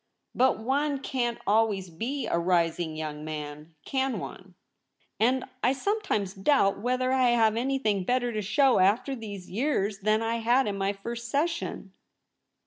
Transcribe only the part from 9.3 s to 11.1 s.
years than I had in my